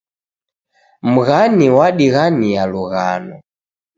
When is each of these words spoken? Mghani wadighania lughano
Mghani 1.13 1.67
wadighania 1.77 2.65
lughano 2.71 3.41